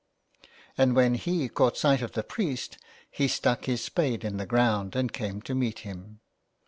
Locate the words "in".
4.23-4.37